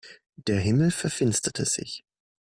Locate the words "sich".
1.63-2.03